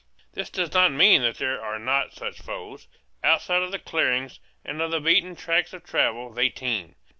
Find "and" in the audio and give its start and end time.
4.65-4.81